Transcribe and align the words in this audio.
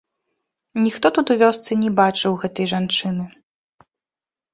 Ніхто 0.85 1.11
тут 1.17 1.31
у 1.35 1.35
вёсцы 1.41 1.77
не 1.83 1.91
бачыў 1.99 2.39
гэтай 2.45 2.65
жанчыны. 2.73 3.25